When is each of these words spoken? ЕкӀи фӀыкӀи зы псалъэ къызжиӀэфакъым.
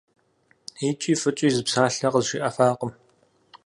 ЕкӀи 0.89 1.13
фӀыкӀи 1.21 1.47
зы 1.55 1.61
псалъэ 1.65 2.09
къызжиӀэфакъым. 2.13 2.91